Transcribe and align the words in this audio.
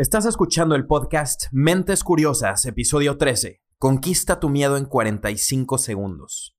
Estás 0.00 0.24
escuchando 0.24 0.76
el 0.76 0.86
podcast 0.86 1.48
Mentes 1.52 2.04
Curiosas, 2.04 2.64
episodio 2.64 3.18
13. 3.18 3.60
Conquista 3.76 4.40
tu 4.40 4.48
miedo 4.48 4.78
en 4.78 4.86
45 4.86 5.76
segundos. 5.76 6.56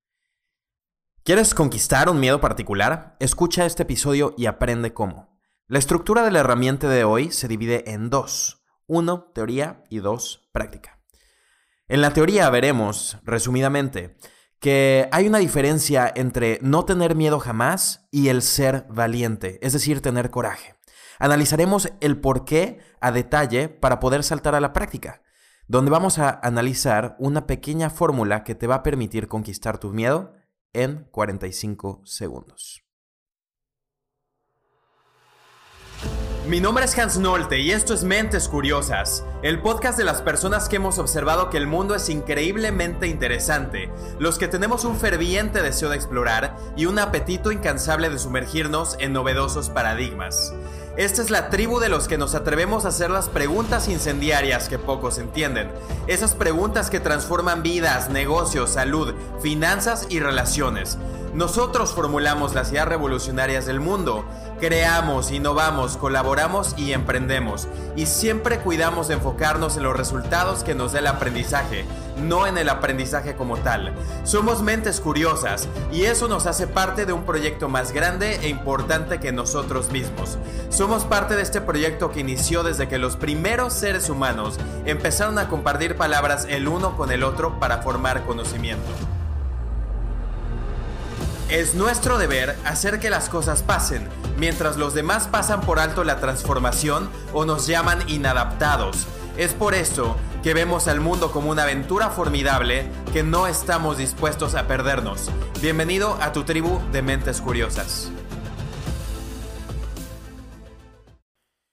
¿Quieres 1.23 1.55
conquistar 1.55 2.07
un 2.07 2.19
miedo 2.19 2.39
particular? 2.39 3.17
Escucha 3.19 3.65
este 3.65 3.81
episodio 3.81 4.35
y 4.37 4.45
aprende 4.45 4.93
cómo. 4.93 5.39
La 5.65 5.79
estructura 5.79 6.23
de 6.23 6.29
la 6.29 6.41
herramienta 6.41 6.87
de 6.87 7.03
hoy 7.03 7.31
se 7.31 7.47
divide 7.47 7.89
en 7.89 8.11
dos. 8.11 8.63
Uno, 8.85 9.31
teoría 9.33 9.85
y 9.89 10.01
dos, 10.01 10.47
práctica. 10.51 11.01
En 11.87 12.01
la 12.01 12.13
teoría 12.13 12.47
veremos, 12.51 13.17
resumidamente, 13.23 14.17
que 14.59 15.09
hay 15.11 15.25
una 15.25 15.39
diferencia 15.39 16.13
entre 16.15 16.59
no 16.61 16.85
tener 16.85 17.15
miedo 17.15 17.39
jamás 17.39 18.07
y 18.11 18.27
el 18.27 18.43
ser 18.43 18.85
valiente, 18.87 19.57
es 19.63 19.73
decir, 19.73 19.99
tener 19.99 20.29
coraje. 20.29 20.75
Analizaremos 21.21 21.93
el 21.99 22.19
por 22.19 22.45
qué 22.45 22.79
a 22.99 23.11
detalle 23.11 23.69
para 23.69 23.99
poder 23.99 24.23
saltar 24.23 24.55
a 24.55 24.59
la 24.59 24.73
práctica, 24.73 25.21
donde 25.67 25.91
vamos 25.91 26.17
a 26.17 26.31
analizar 26.41 27.15
una 27.19 27.45
pequeña 27.45 27.91
fórmula 27.91 28.43
que 28.43 28.55
te 28.55 28.65
va 28.65 28.77
a 28.77 28.83
permitir 28.83 29.27
conquistar 29.27 29.77
tu 29.77 29.91
miedo 29.91 30.33
en 30.73 31.07
45 31.11 32.01
segundos. 32.05 32.90
Mi 36.51 36.59
nombre 36.59 36.83
es 36.83 36.99
Hans 36.99 37.17
Nolte 37.17 37.59
y 37.59 37.71
esto 37.71 37.93
es 37.93 38.03
Mentes 38.03 38.49
Curiosas, 38.49 39.23
el 39.41 39.61
podcast 39.61 39.97
de 39.97 40.03
las 40.03 40.21
personas 40.21 40.67
que 40.67 40.75
hemos 40.75 40.99
observado 40.99 41.49
que 41.49 41.55
el 41.55 41.65
mundo 41.65 41.95
es 41.95 42.09
increíblemente 42.09 43.07
interesante, 43.07 43.89
los 44.19 44.37
que 44.37 44.49
tenemos 44.49 44.83
un 44.83 44.97
ferviente 44.97 45.61
deseo 45.61 45.87
de 45.87 45.95
explorar 45.95 46.57
y 46.75 46.87
un 46.87 46.99
apetito 46.99 47.53
incansable 47.53 48.09
de 48.09 48.19
sumergirnos 48.19 48.97
en 48.99 49.13
novedosos 49.13 49.69
paradigmas. 49.69 50.53
Esta 50.97 51.21
es 51.21 51.29
la 51.29 51.49
tribu 51.49 51.79
de 51.79 51.87
los 51.87 52.09
que 52.09 52.17
nos 52.17 52.35
atrevemos 52.35 52.83
a 52.83 52.89
hacer 52.89 53.11
las 53.11 53.29
preguntas 53.29 53.87
incendiarias 53.87 54.67
que 54.67 54.77
pocos 54.77 55.19
entienden. 55.19 55.71
Esas 56.07 56.35
preguntas 56.35 56.89
que 56.89 56.99
transforman 56.99 57.63
vidas, 57.63 58.09
negocios, 58.09 58.71
salud, 58.71 59.13
finanzas 59.41 60.05
y 60.09 60.19
relaciones. 60.19 60.97
Nosotros 61.33 61.93
formulamos 61.93 62.53
las 62.55 62.71
ideas 62.73 62.89
revolucionarias 62.89 63.65
del 63.65 63.79
mundo. 63.79 64.25
Creamos, 64.61 65.31
innovamos, 65.31 65.97
colaboramos 65.97 66.75
y 66.77 66.93
emprendemos. 66.93 67.67
Y 67.95 68.05
siempre 68.05 68.59
cuidamos 68.59 69.07
de 69.07 69.15
enfocarnos 69.15 69.75
en 69.75 69.81
los 69.81 69.97
resultados 69.97 70.63
que 70.63 70.75
nos 70.75 70.93
da 70.93 70.99
el 70.99 71.07
aprendizaje, 71.07 71.83
no 72.17 72.45
en 72.45 72.59
el 72.59 72.69
aprendizaje 72.69 73.35
como 73.35 73.57
tal. 73.57 73.91
Somos 74.23 74.61
mentes 74.61 75.01
curiosas 75.01 75.67
y 75.91 76.03
eso 76.03 76.27
nos 76.27 76.45
hace 76.45 76.67
parte 76.67 77.07
de 77.07 77.11
un 77.11 77.23
proyecto 77.23 77.69
más 77.69 77.91
grande 77.91 78.35
e 78.43 78.49
importante 78.49 79.19
que 79.19 79.31
nosotros 79.31 79.89
mismos. 79.89 80.37
Somos 80.69 81.05
parte 81.05 81.35
de 81.35 81.41
este 81.41 81.59
proyecto 81.59 82.11
que 82.11 82.19
inició 82.19 82.61
desde 82.61 82.87
que 82.87 82.99
los 82.99 83.15
primeros 83.15 83.73
seres 83.73 84.11
humanos 84.11 84.59
empezaron 84.85 85.39
a 85.39 85.47
compartir 85.47 85.95
palabras 85.95 86.45
el 86.47 86.67
uno 86.67 86.95
con 86.95 87.11
el 87.11 87.23
otro 87.23 87.59
para 87.59 87.79
formar 87.79 88.27
conocimiento. 88.27 88.91
Es 91.51 91.75
nuestro 91.75 92.17
deber 92.17 92.55
hacer 92.63 93.01
que 93.01 93.09
las 93.09 93.27
cosas 93.27 93.61
pasen, 93.61 94.07
mientras 94.37 94.77
los 94.77 94.93
demás 94.93 95.27
pasan 95.27 95.59
por 95.59 95.79
alto 95.79 96.05
la 96.05 96.21
transformación 96.21 97.09
o 97.33 97.43
nos 97.43 97.67
llaman 97.67 97.99
inadaptados. 98.07 99.05
Es 99.35 99.53
por 99.53 99.73
eso 99.73 100.15
que 100.43 100.53
vemos 100.53 100.87
al 100.87 101.01
mundo 101.01 101.33
como 101.33 101.51
una 101.51 101.63
aventura 101.63 102.09
formidable 102.09 102.89
que 103.11 103.23
no 103.23 103.47
estamos 103.47 103.97
dispuestos 103.97 104.55
a 104.55 104.65
perdernos. 104.65 105.29
Bienvenido 105.61 106.17
a 106.21 106.31
tu 106.31 106.45
tribu 106.45 106.79
de 106.93 107.01
mentes 107.01 107.41
curiosas. 107.41 108.09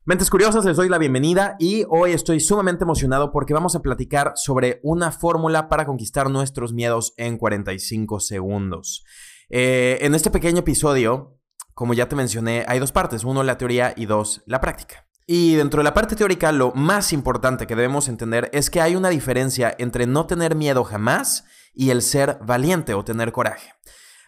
Mentes 0.09 0.31
Curiosas, 0.31 0.65
les 0.65 0.79
doy 0.79 0.89
la 0.89 0.97
bienvenida 0.97 1.55
y 1.59 1.85
hoy 1.89 2.13
estoy 2.13 2.41
sumamente 2.41 2.83
emocionado 2.83 3.31
porque 3.31 3.53
vamos 3.53 3.77
a 3.77 3.83
platicar 3.83 4.33
sobre 4.37 4.81
una 4.83 5.13
fórmula 5.13 5.69
para 5.69 5.85
conquistar 5.85 6.31
nuestros 6.31 6.73
miedos 6.73 7.13
en 7.19 7.37
45 7.37 8.19
segundos. 8.19 9.05
Eh, 9.51 9.99
en 10.03 10.15
este 10.15 10.31
pequeño 10.31 10.59
episodio, 10.59 11.39
como 11.75 11.95
ya 11.95 12.09
te 12.09 12.17
mencioné, 12.17 12.65
hay 12.69 12.79
dos 12.79 12.93
partes. 12.93 13.25
Uno, 13.25 13.43
la 13.43 13.59
teoría 13.59 13.95
y 13.97 14.07
dos, 14.07 14.43
la 14.47 14.61
práctica. 14.61 15.07
Y 15.27 15.55
dentro 15.57 15.81
de 15.81 15.85
la 15.85 15.95
parte 15.95 16.17
teórica, 16.17 16.53
lo 16.53 16.73
más 16.73 17.13
importante 17.13 17.67
que 17.67 17.77
debemos 17.77 18.09
entender 18.09 18.51
es 18.53 18.71
que 18.71 18.81
hay 18.81 18.97
una 18.97 19.11
diferencia 19.11 19.75
entre 19.79 20.07
no 20.07 20.27
tener 20.27 20.55
miedo 20.55 20.85
jamás 20.85 21.45
y 21.75 21.91
el 21.91 22.03
ser 22.03 22.39
valiente 22.43 22.95
o 22.95 23.05
tener 23.05 23.31
coraje. 23.31 23.73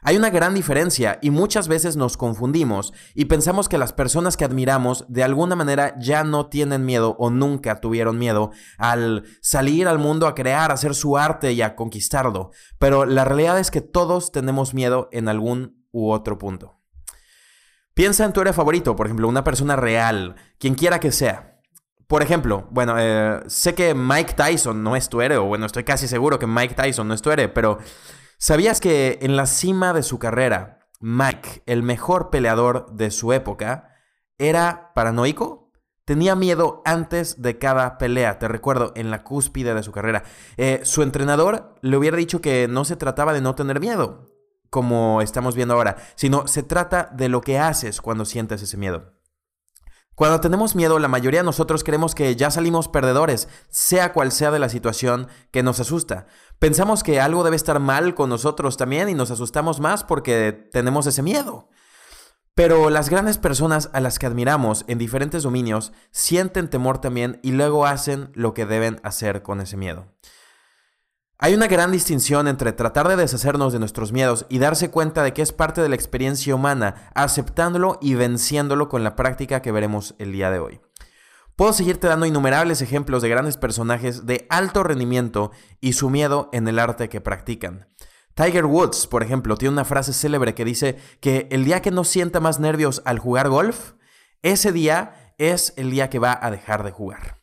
Hay 0.03 0.17
una 0.17 0.31
gran 0.31 0.55
diferencia 0.55 1.19
y 1.21 1.31
muchas 1.31 1.69
veces 1.69 1.97
nos 1.97 2.17
confundimos 2.17 2.93
y 3.15 3.27
pensamos 3.27 3.69
que 3.69 3.77
las 3.77 3.93
personas 3.93 4.37
que 4.37 4.45
admiramos 4.45 5.05
de 5.09 5.23
alguna 5.23 5.57
manera 5.57 5.95
ya 5.99 6.25
no 6.25 6.47
tienen 6.47 6.87
miedo 6.87 7.17
o 7.19 7.31
nunca 7.31 7.81
tuvieron 7.81 8.19
miedo 8.19 8.51
al 8.79 9.25
salir 9.43 9.89
al 9.89 9.99
mundo 9.99 10.27
a 10.27 10.35
crear, 10.35 10.71
a 10.71 10.75
hacer 10.75 10.95
su 10.95 11.19
arte 11.19 11.53
y 11.53 11.61
a 11.61 11.77
conquistarlo. 11.77 12.51
Pero 12.79 13.05
la 13.05 13.25
realidad 13.25 13.59
es 13.59 13.71
que 13.71 13.83
todos 13.83 14.33
tenemos 14.33 14.73
miedo 14.73 15.09
en 15.13 15.29
algún 15.29 15.85
u 15.93 16.11
otro 16.11 16.39
punto. 16.39 16.81
Piensa 17.93 18.25
en 18.25 18.33
tu 18.33 18.41
héroe 18.41 18.55
favorito, 18.55 18.97
por 18.97 19.07
ejemplo, 19.07 19.29
una 19.29 19.45
persona 19.45 19.77
real, 19.77 20.37
quien 20.59 20.75
quiera 20.75 21.01
que 21.01 21.13
sea. 21.13 21.61
Por 22.07 22.23
ejemplo, 22.23 22.67
bueno, 22.71 22.95
eh, 22.99 23.41
sé 23.47 23.75
que 23.75 23.95
Mike 23.95 24.33
Tyson 24.33 24.83
no 24.83 24.97
es 24.97 25.09
tu 25.09 25.21
héroe, 25.21 25.37
o 25.37 25.45
bueno, 25.45 25.67
estoy 25.67 25.85
casi 25.85 26.09
seguro 26.09 26.39
que 26.39 26.47
Mike 26.47 26.75
Tyson 26.75 27.07
no 27.07 27.15
es 27.15 27.23
tu 27.23 27.31
héroe, 27.31 27.49
pero 27.49 27.79
¿Sabías 28.43 28.81
que 28.81 29.19
en 29.21 29.37
la 29.37 29.45
cima 29.45 29.93
de 29.93 30.03
su 30.03 30.19
carrera, 30.19 30.89
Mike, 30.99 31.63
el 31.67 31.83
mejor 31.83 32.31
peleador 32.31 32.91
de 32.91 33.11
su 33.11 33.35
época, 33.35 33.95
era 34.39 34.93
paranoico? 34.95 35.71
Tenía 36.07 36.35
miedo 36.37 36.81
antes 36.87 37.43
de 37.43 37.59
cada 37.59 37.99
pelea, 37.99 38.39
te 38.39 38.49
recuerdo, 38.49 38.95
en 38.97 39.11
la 39.11 39.25
cúspide 39.25 39.75
de 39.75 39.83
su 39.83 39.93
carrera. 39.93 40.23
Eh, 40.57 40.81
su 40.85 41.03
entrenador 41.03 41.75
le 41.83 41.99
hubiera 41.99 42.17
dicho 42.17 42.41
que 42.41 42.67
no 42.67 42.87
se 42.87 42.97
trataba 42.97 43.35
de 43.35 43.43
no 43.43 43.55
tener 43.55 43.79
miedo, 43.79 44.31
como 44.71 45.21
estamos 45.21 45.55
viendo 45.55 45.75
ahora, 45.75 45.99
sino 46.15 46.47
se 46.47 46.63
trata 46.63 47.11
de 47.13 47.29
lo 47.29 47.43
que 47.43 47.59
haces 47.59 48.01
cuando 48.01 48.25
sientes 48.25 48.63
ese 48.63 48.79
miedo. 48.79 49.21
Cuando 50.21 50.41
tenemos 50.43 50.77
miedo, 50.77 50.99
la 50.99 51.09
mayoría 51.09 51.41
de 51.41 51.47
nosotros 51.47 51.83
creemos 51.83 52.15
que 52.15 52.37
ya 52.37 52.51
salimos 52.51 52.89
perdedores, 52.89 53.49
sea 53.71 54.13
cual 54.13 54.33
sea 54.33 54.51
de 54.51 54.59
la 54.59 54.69
situación 54.69 55.29
que 55.51 55.63
nos 55.63 55.81
asusta. 55.81 56.27
Pensamos 56.61 57.03
que 57.03 57.23
algo 57.23 57.43
debe 57.43 57.57
estar 57.57 57.81
mal 57.81 58.15
con 58.15 58.29
nosotros 58.29 58.77
también 58.77 59.09
y 59.09 59.15
nos 59.15 59.31
asustamos 59.31 59.81
más 59.81 60.05
porque 60.05 60.53
tenemos 60.53 61.07
ese 61.07 61.23
miedo. 61.23 61.71
Pero 62.55 62.91
las 62.91 63.09
grandes 63.09 63.39
personas 63.39 63.89
a 63.95 64.01
las 64.01 64.19
que 64.19 64.27
admiramos 64.27 64.85
en 64.87 64.99
diferentes 64.99 65.43
dominios 65.43 65.95
sienten 66.11 66.69
temor 66.69 66.99
también 67.01 67.41
y 67.43 67.53
luego 67.53 67.87
hacen 67.87 68.31
lo 68.35 68.53
que 68.53 68.67
deben 68.67 69.01
hacer 69.05 69.43
con 69.43 69.63
ese 69.63 69.79
miedo. 69.79 70.05
Hay 71.39 71.55
una 71.55 71.67
gran 71.67 71.93
distinción 71.93 72.47
entre 72.47 72.73
tratar 72.73 73.09
de 73.09 73.17
deshacernos 73.17 73.73
de 73.73 73.79
nuestros 73.79 74.13
miedos 74.13 74.45
y 74.51 74.59
darse 74.59 74.91
cuenta 74.91 75.23
de 75.23 75.33
que 75.33 75.41
es 75.41 75.53
parte 75.53 75.81
de 75.81 75.89
la 75.89 75.95
experiencia 75.95 76.55
humana, 76.55 77.11
aceptándolo 77.15 77.99
y 78.03 78.17
venciéndolo 78.17 78.91
con 78.91 79.03
la 79.03 79.17
práctica 79.17 79.63
que 79.63 79.73
veremos 79.73 80.15
el 80.19 80.33
día 80.33 80.51
de 80.51 80.59
hoy. 80.59 80.81
Puedo 81.61 81.75
seguirte 81.75 82.07
dando 82.07 82.25
innumerables 82.25 82.81
ejemplos 82.81 83.21
de 83.21 83.29
grandes 83.29 83.59
personajes 83.59 84.25
de 84.25 84.47
alto 84.49 84.83
rendimiento 84.83 85.51
y 85.79 85.93
su 85.93 86.09
miedo 86.09 86.49
en 86.55 86.67
el 86.67 86.79
arte 86.79 87.11
que 87.11 87.21
practican. 87.21 87.87
Tiger 88.33 88.65
Woods, 88.65 89.07
por 89.07 89.23
ejemplo, 89.23 89.59
tiene 89.59 89.75
una 89.75 89.85
frase 89.85 90.15
célebre 90.15 90.55
que 90.55 90.65
dice 90.65 90.97
que 91.21 91.49
el 91.51 91.67
día 91.67 91.83
que 91.83 91.91
no 91.91 92.05
sienta 92.05 92.41
más 92.41 92.61
nervios 92.61 93.03
al 93.05 93.19
jugar 93.19 93.51
golf, 93.51 93.93
ese 94.41 94.73
día 94.73 95.35
es 95.37 95.75
el 95.77 95.91
día 95.91 96.09
que 96.09 96.19
va 96.19 96.39
a 96.41 96.51
dejar 96.51 96.83
de 96.83 96.93
jugar. 96.93 97.43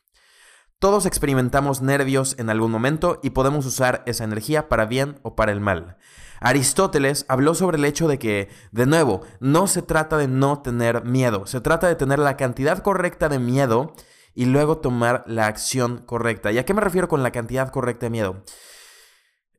Todos 0.79 1.06
experimentamos 1.06 1.83
nervios 1.83 2.35
en 2.39 2.50
algún 2.50 2.72
momento 2.72 3.19
y 3.22 3.29
podemos 3.29 3.67
usar 3.67 4.01
esa 4.07 4.23
energía 4.23 4.67
para 4.67 4.88
bien 4.88 5.19
o 5.22 5.35
para 5.35 5.51
el 5.51 5.59
mal. 5.59 5.97
Aristóteles 6.40 7.25
habló 7.28 7.56
sobre 7.56 7.78
el 7.78 7.86
hecho 7.86 8.08
de 8.08 8.20
que, 8.20 8.50
de 8.72 8.86
nuevo, 8.86 9.22
no 9.40 9.68
se 9.68 9.81
trata 9.81 10.18
de 10.18 10.28
no 10.28 10.62
tener 10.62 11.03
miedo, 11.03 11.46
se 11.48 11.62
trata 11.62 11.88
de 11.88 11.96
tener 11.96 12.20
la 12.20 12.38
cantidad 12.38 12.80
correcta 12.80 13.30
de 13.30 13.40
miedo 13.40 13.94
y 14.34 14.46
luego 14.46 14.78
tomar 14.78 15.24
la 15.28 15.48
acción 15.48 16.00
correcta. 16.06 16.51
¿Y 16.51 16.57
a 16.57 16.66
qué 16.66 16.74
me 16.74 16.81
refiero 16.81 17.07
con 17.07 17.24
la 17.24 17.31
cantidad 17.31 17.69
correcta 17.69 18.06
de 18.06 18.10
miedo? 18.12 18.44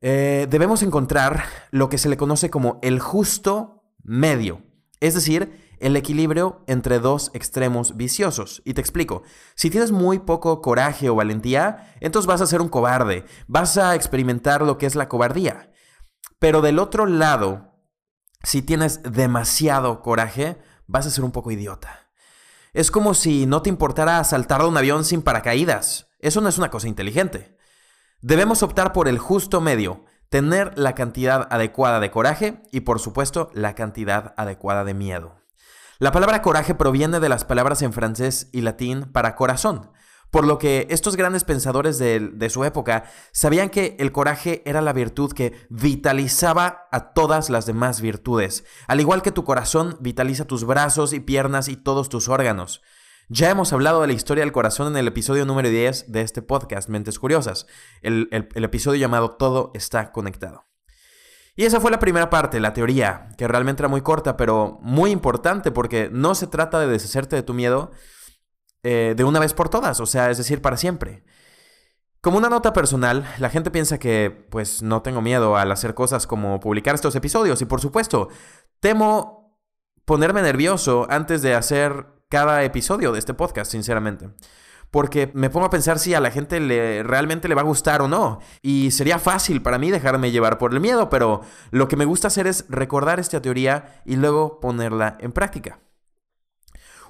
Eh, 0.01 0.47
debemos 0.49 0.81
encontrar 0.81 1.43
lo 1.71 1.89
que 1.89 1.97
se 1.97 2.07
le 2.07 2.15
conoce 2.15 2.49
como 2.49 2.79
el 2.81 2.99
justo 2.99 3.83
medio, 4.01 4.61
es 5.01 5.13
decir, 5.13 5.67
el 5.79 5.95
equilibrio 5.95 6.63
entre 6.67 6.99
dos 6.99 7.31
extremos 7.33 7.97
viciosos. 7.97 8.61
Y 8.65 8.73
te 8.73 8.81
explico, 8.81 9.23
si 9.55 9.69
tienes 9.69 9.91
muy 9.91 10.19
poco 10.19 10.61
coraje 10.61 11.09
o 11.09 11.15
valentía, 11.15 11.93
entonces 11.99 12.27
vas 12.27 12.41
a 12.41 12.47
ser 12.47 12.61
un 12.61 12.69
cobarde, 12.69 13.25
vas 13.47 13.77
a 13.77 13.95
experimentar 13.95 14.61
lo 14.61 14.77
que 14.77 14.85
es 14.85 14.95
la 14.95 15.09
cobardía. 15.09 15.68
Pero 16.39 16.61
del 16.61 16.79
otro 16.79 17.05
lado, 17.05 17.75
si 18.43 18.61
tienes 18.61 19.03
demasiado 19.03 20.01
coraje, 20.01 20.57
vas 20.87 21.05
a 21.05 21.11
ser 21.11 21.23
un 21.23 21.31
poco 21.31 21.51
idiota. 21.51 22.09
Es 22.73 22.91
como 22.91 23.13
si 23.13 23.45
no 23.45 23.61
te 23.61 23.69
importara 23.69 24.23
saltar 24.23 24.61
de 24.61 24.67
un 24.67 24.77
avión 24.77 25.03
sin 25.03 25.21
paracaídas. 25.21 26.07
Eso 26.19 26.39
no 26.41 26.49
es 26.49 26.57
una 26.57 26.69
cosa 26.69 26.87
inteligente. 26.87 27.57
Debemos 28.21 28.63
optar 28.63 28.93
por 28.93 29.07
el 29.07 29.17
justo 29.17 29.59
medio, 29.59 30.05
tener 30.29 30.77
la 30.77 30.95
cantidad 30.95 31.47
adecuada 31.51 31.99
de 31.99 32.11
coraje 32.11 32.61
y 32.71 32.81
por 32.81 32.99
supuesto 32.99 33.49
la 33.53 33.75
cantidad 33.75 34.33
adecuada 34.37 34.83
de 34.83 34.93
miedo. 34.93 35.39
La 35.99 36.11
palabra 36.11 36.41
coraje 36.41 36.75
proviene 36.75 37.19
de 37.19 37.27
las 37.27 37.43
palabras 37.43 37.81
en 37.81 37.91
francés 37.91 38.49
y 38.53 38.61
latín 38.61 39.11
para 39.11 39.35
corazón. 39.35 39.91
Por 40.31 40.45
lo 40.45 40.59
que 40.59 40.85
estos 40.91 41.15
grandes 41.15 41.43
pensadores 41.43 41.97
de, 41.97 42.49
su 42.49 42.63
época 42.63 43.05
sabían 43.31 43.69
que 43.69 43.95
el 43.99 44.11
coraje 44.11 44.61
era 44.65 44.81
la 44.81 44.93
virtud 44.93 45.33
que 45.33 45.53
vitalizaba 45.69 46.87
a 46.91 47.13
todas 47.13 47.49
las 47.49 47.65
demás 47.65 47.99
virtudes, 47.99 48.63
al 48.87 48.99
igual 48.99 49.23
que 49.23 49.31
tu 49.31 49.43
corazón 49.43 49.97
vitaliza 49.99 50.45
tus 50.45 50.65
brazos 50.65 51.13
y 51.13 51.19
piernas 51.19 51.67
y 51.67 51.77
todos 51.77 52.09
tus 52.09 52.29
órganos. 52.29 52.81
Ya 53.27 53.49
hemos 53.49 53.73
hablado 53.73 54.01
de 54.01 54.07
la 54.07 54.13
historia 54.13 54.43
del 54.43 54.51
corazón 54.51 54.87
en 54.87 54.97
el 54.97 55.07
episodio 55.07 55.45
número 55.45 55.69
10 55.69 56.11
de 56.11 56.21
este 56.21 56.41
podcast, 56.41 56.89
Mentes 56.89 57.19
Curiosas, 57.19 57.67
el, 58.01 58.27
el 58.31 58.63
episodio 58.63 58.99
llamado 58.99 59.31
Todo 59.31 59.71
está 59.73 60.11
conectado. 60.11 60.65
Y 61.55 61.65
esa 61.65 61.81
fue 61.81 61.91
la 61.91 61.99
primera 61.99 62.29
parte, 62.29 62.59
la 62.59 62.73
teoría, 62.73 63.29
que 63.37 63.47
realmente 63.47 63.81
era 63.81 63.89
muy 63.89 64.01
corta, 64.01 64.37
pero 64.37 64.79
muy 64.81 65.11
importante 65.11 65.71
porque 65.71 66.09
no 66.11 66.33
se 66.33 66.47
trata 66.47 66.79
de 66.79 66.87
deshacerte 66.87 67.35
de 67.35 67.43
tu 67.43 67.53
miedo 67.53 67.91
eh, 68.83 69.13
de 69.15 69.23
una 69.23 69.39
vez 69.39 69.53
por 69.53 69.69
todas, 69.69 69.99
o 69.99 70.05
sea, 70.05 70.29
es 70.29 70.37
decir, 70.37 70.61
para 70.61 70.77
siempre. 70.77 71.23
Como 72.21 72.37
una 72.37 72.49
nota 72.49 72.73
personal, 72.73 73.25
la 73.39 73.49
gente 73.49 73.71
piensa 73.71 73.97
que 73.97 74.47
pues 74.49 74.81
no 74.81 75.01
tengo 75.01 75.21
miedo 75.21 75.55
al 75.55 75.71
hacer 75.71 75.93
cosas 75.93 76.27
como 76.27 76.59
publicar 76.59 76.95
estos 76.95 77.15
episodios 77.15 77.61
y 77.61 77.65
por 77.65 77.79
supuesto, 77.79 78.29
temo 78.81 79.57
ponerme 80.05 80.41
nervioso 80.41 81.07
antes 81.09 81.41
de 81.41 81.55
hacer 81.55 82.07
cada 82.29 82.63
episodio 82.63 83.11
de 83.13 83.19
este 83.19 83.33
podcast, 83.33 83.71
sinceramente 83.71 84.29
porque 84.91 85.29
me 85.33 85.49
pongo 85.49 85.67
a 85.67 85.69
pensar 85.69 85.99
si 85.99 86.13
a 86.13 86.19
la 86.19 86.31
gente 86.31 86.59
le, 86.59 87.03
realmente 87.03 87.47
le 87.47 87.55
va 87.55 87.61
a 87.61 87.65
gustar 87.65 88.01
o 88.01 88.07
no. 88.07 88.39
Y 88.61 88.91
sería 88.91 89.19
fácil 89.19 89.61
para 89.61 89.77
mí 89.77 89.91
dejarme 89.91 90.31
llevar 90.31 90.57
por 90.57 90.73
el 90.73 90.79
miedo, 90.79 91.09
pero 91.09 91.41
lo 91.71 91.87
que 91.87 91.95
me 91.95 92.05
gusta 92.05 92.27
hacer 92.27 92.47
es 92.47 92.65
recordar 92.69 93.19
esta 93.19 93.41
teoría 93.41 94.01
y 94.05 94.15
luego 94.15 94.59
ponerla 94.59 95.17
en 95.19 95.31
práctica. 95.31 95.79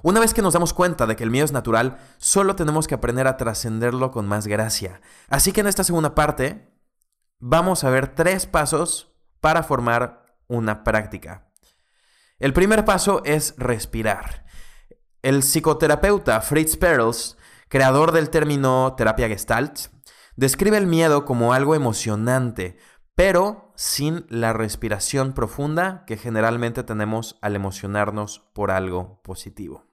Una 0.02 0.20
vez 0.20 0.34
que 0.34 0.42
nos 0.42 0.54
damos 0.54 0.74
cuenta 0.74 1.06
de 1.06 1.16
que 1.16 1.24
el 1.24 1.32
miedo 1.32 1.46
es 1.46 1.52
natural, 1.52 1.98
solo 2.18 2.56
tenemos 2.56 2.88
que 2.88 2.96
aprender 2.96 3.28
a 3.28 3.38
trascenderlo 3.38 4.12
con 4.12 4.28
más 4.28 4.48
gracia. 4.48 5.02
Así 5.28 5.52
que 5.52 5.62
en 5.62 5.68
esta 5.68 5.84
segunda 5.84 6.16
parte 6.16 6.72
vamos 7.40 7.84
a 7.84 7.90
ver 7.90 8.16
tres 8.16 8.46
pasos 8.46 9.14
para 9.40 9.64
formar 9.64 10.26
una 10.48 10.84
práctica. 10.84 11.52
El 12.40 12.54
primer 12.54 12.86
paso 12.86 13.22
es 13.26 13.56
respirar. 13.58 14.46
El 15.22 15.44
psicoterapeuta 15.44 16.40
Fritz 16.42 16.78
Perls 16.78 17.38
creador 17.70 18.12
del 18.12 18.32
término 18.32 18.96
terapia 18.98 19.30
gestalt, 19.30 19.88
describe 20.36 20.78
el 20.78 20.88
miedo 20.88 21.24
como 21.24 21.54
algo 21.54 21.76
emocionante, 21.76 22.78
pero 23.16 23.72
sin 23.76 24.26
la 24.28 24.54
respiración 24.54 25.34
profunda 25.34 26.04
que 26.06 26.18
generalmente 26.18 26.84
tenemos 26.84 27.38
al 27.42 27.56
emocionarnos 27.56 28.40
por 28.54 28.72
algo 28.72 29.22
positivo. 29.22 29.89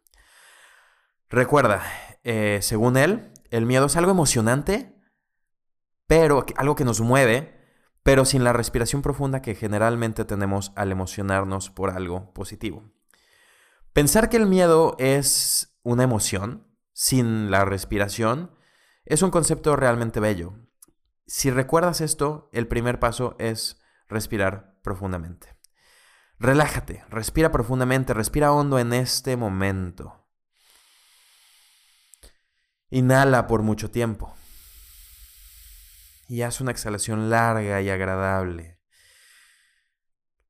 Recuerda, 1.28 1.82
eh, 2.22 2.60
según 2.62 2.96
él, 2.96 3.32
el 3.50 3.66
miedo 3.66 3.86
es 3.86 3.96
algo 3.96 4.12
emocionante, 4.12 4.96
pero 6.06 6.44
algo 6.56 6.76
que 6.76 6.84
nos 6.84 7.00
mueve, 7.00 7.56
pero 8.02 8.24
sin 8.24 8.44
la 8.44 8.52
respiración 8.52 9.02
profunda 9.02 9.42
que 9.42 9.56
generalmente 9.56 10.24
tenemos 10.24 10.72
al 10.76 10.92
emocionarnos 10.92 11.70
por 11.70 11.90
algo 11.90 12.32
positivo. 12.32 12.84
Pensar 13.92 14.28
que 14.28 14.36
el 14.36 14.46
miedo 14.46 14.94
es 14.98 15.78
una 15.82 16.04
emoción 16.04 16.68
sin 16.92 17.50
la 17.50 17.64
respiración, 17.64 18.52
es 19.04 19.22
un 19.22 19.30
concepto 19.30 19.74
realmente 19.74 20.20
bello. 20.20 20.54
Si 21.26 21.50
recuerdas 21.50 22.00
esto, 22.00 22.48
el 22.52 22.68
primer 22.68 23.00
paso 23.00 23.34
es 23.38 23.80
respirar 24.08 24.78
profundamente. 24.82 25.56
Relájate, 26.38 27.04
respira 27.08 27.50
profundamente, 27.50 28.14
respira 28.14 28.52
hondo 28.52 28.78
en 28.78 28.92
este 28.92 29.36
momento. 29.36 30.25
Inhala 32.90 33.46
por 33.46 33.62
mucho 33.62 33.90
tiempo. 33.90 34.34
Y 36.28 36.42
haz 36.42 36.60
una 36.60 36.70
exhalación 36.70 37.30
larga 37.30 37.80
y 37.82 37.90
agradable. 37.90 38.78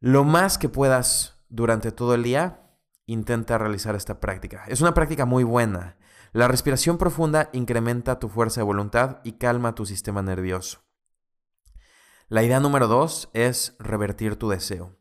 Lo 0.01 0.25
más 0.25 0.59
que 0.59 0.69
puedas 0.69 1.45
durante 1.49 1.93
todo 1.93 2.15
el 2.15 2.23
día, 2.23 2.71
intenta 3.07 3.57
realizar 3.57 3.95
esta 3.95 4.21
práctica. 4.21 4.65
Es 4.69 4.81
una 4.81 4.95
práctica 4.95 5.25
muy 5.25 5.45
buena. 5.45 5.97
La 6.33 6.49
respiración 6.49 6.99
profunda 6.99 7.49
incrementa 7.53 8.19
tu 8.19 8.29
fuerza 8.29 8.61
de 8.61 8.65
voluntad 8.65 9.21
y 9.25 9.33
calma 9.33 9.75
tu 9.75 9.87
sistema 9.87 10.21
nervioso. 10.21 10.85
La 12.29 12.43
idea 12.43 12.61
número 12.61 12.89
dos 12.89 13.31
es 13.33 13.77
revertir 13.79 14.37
tu 14.37 14.49
deseo. 14.49 14.99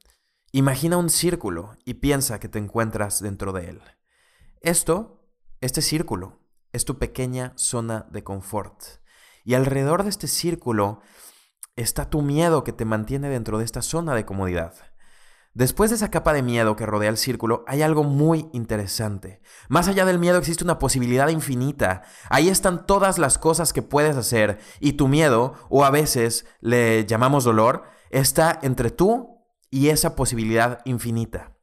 Imagina 0.52 0.96
un 0.96 1.10
círculo 1.10 1.76
y 1.84 1.96
piensa 1.96 2.40
que 2.40 2.48
te 2.48 2.60
encuentras 2.60 3.22
dentro 3.22 3.52
de 3.52 3.70
él. 3.72 3.82
Esto, 4.62 5.28
este 5.60 5.82
círculo, 5.82 6.45
es 6.76 6.84
tu 6.86 6.98
pequeña 7.00 7.54
zona 7.56 8.06
de 8.12 8.24
confort. 8.24 8.84
Y 9.46 9.54
alrededor 9.54 10.04
de 10.04 10.10
este 10.10 10.28
círculo 10.28 11.02
está 11.76 12.10
tu 12.10 12.22
miedo 12.22 12.64
que 12.64 12.74
te 12.74 12.84
mantiene 12.84 13.30
dentro 13.30 13.58
de 13.58 13.66
esta 13.66 13.82
zona 13.82 14.14
de 14.14 14.26
comodidad. 14.26 14.74
Después 15.54 15.90
de 15.90 15.96
esa 15.96 16.12
capa 16.12 16.34
de 16.34 16.44
miedo 16.44 16.76
que 16.76 16.86
rodea 16.86 17.10
el 17.10 17.16
círculo, 17.16 17.64
hay 17.66 17.82
algo 17.82 18.04
muy 18.04 18.50
interesante. 18.52 19.42
Más 19.70 19.88
allá 19.88 20.04
del 20.04 20.20
miedo 20.20 20.38
existe 20.38 20.66
una 20.66 20.80
posibilidad 20.80 21.30
infinita. 21.30 22.04
Ahí 22.30 22.50
están 22.50 22.86
todas 22.86 23.20
las 23.20 23.38
cosas 23.38 23.72
que 23.72 23.82
puedes 23.82 24.18
hacer 24.18 24.60
y 24.82 24.94
tu 24.94 25.08
miedo, 25.08 25.54
o 25.70 25.86
a 25.86 25.92
veces 25.92 26.46
le 26.60 27.06
llamamos 27.06 27.46
dolor, 27.46 27.84
está 28.10 28.60
entre 28.64 28.92
tú 28.92 29.46
y 29.70 29.88
esa 29.90 30.14
posibilidad 30.18 30.82
infinita. 30.84 31.56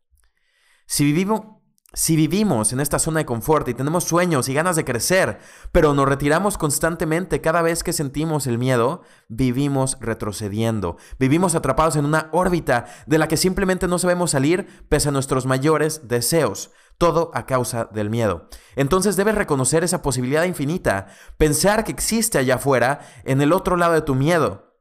Si 0.87 1.05
vivimos, 1.05 1.62
si 1.95 2.17
vivimos 2.17 2.73
en 2.73 2.81
esta 2.81 2.99
zona 2.99 3.21
de 3.21 3.27
confort 3.27 3.69
y 3.69 3.75
tenemos 3.75 4.05
sueños 4.05 4.49
y 4.49 4.55
ganas 4.55 4.77
de 4.77 4.85
crecer, 4.85 5.39
pero 5.73 5.93
nos 5.93 6.09
retiramos 6.09 6.57
constantemente 6.57 7.43
cada 7.43 7.61
vez 7.61 7.85
que 7.85 7.93
sentimos 7.93 8.47
el 8.47 8.57
miedo, 8.57 9.03
vivimos 9.29 9.99
retrocediendo, 10.01 10.97
vivimos 11.19 11.55
atrapados 11.55 11.97
en 11.97 12.07
una 12.07 12.31
órbita 12.33 12.87
de 13.07 13.19
la 13.19 13.29
que 13.29 13.37
simplemente 13.37 13.89
no 13.89 13.99
sabemos 13.99 14.31
salir 14.31 14.85
pese 14.89 15.11
a 15.11 15.13
nuestros 15.13 15.45
mayores 15.45 16.09
deseos, 16.09 16.71
todo 16.97 17.31
a 17.35 17.45
causa 17.45 17.91
del 17.93 18.09
miedo. 18.09 18.49
Entonces 18.75 19.17
debes 19.17 19.35
reconocer 19.35 19.85
esa 19.85 20.01
posibilidad 20.01 20.45
infinita, 20.45 21.09
pensar 21.37 21.85
que 21.85 21.93
existe 21.93 22.39
allá 22.39 22.55
afuera, 22.55 23.01
en 23.25 23.43
el 23.43 23.53
otro 23.53 23.77
lado 23.77 23.93
de 23.93 24.03
tu 24.03 24.15
miedo. 24.15 24.73